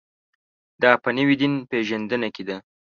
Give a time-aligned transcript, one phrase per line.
[0.81, 2.57] دا په نوې دین پېژندنه کې ده.